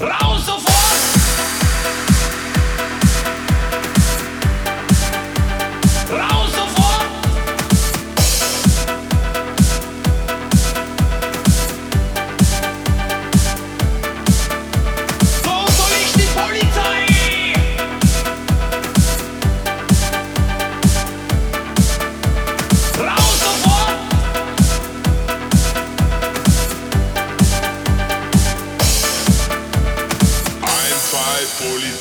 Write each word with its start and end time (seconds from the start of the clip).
Raúl. 0.00 0.33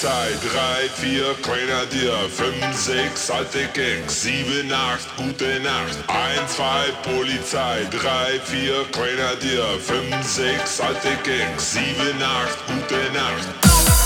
Polizei, 0.00 0.30
drei, 0.48 0.88
vier 0.88 1.34
Grenadier, 1.42 2.16
fünf, 2.30 2.74
sechs 2.74 3.30
alte 3.30 3.68
Gangs, 3.74 4.22
sieben, 4.22 4.72
acht, 4.72 5.14
gute 5.18 5.60
Nacht. 5.60 5.98
Ein, 6.06 6.48
zwei 6.48 6.90
Polizei, 7.02 7.86
drei, 7.90 8.40
vier 8.42 8.86
Grenadier, 8.92 9.78
fünf, 9.78 10.22
sechs 10.22 10.80
alte 10.80 11.18
Gangs, 11.22 11.72
sieben, 11.72 12.22
acht, 12.22 12.66
gute 12.66 13.12
Nacht. 13.12 13.99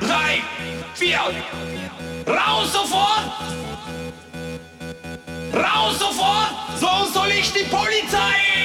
Drei, 0.00 0.42
vier. 0.94 1.20
Raus 2.26 2.72
sofort! 2.72 3.24
Raus 5.52 5.98
sofort! 5.98 6.50
So 6.78 7.12
soll 7.12 7.30
ich 7.30 7.52
die 7.52 7.64
Polizei! 7.64 8.55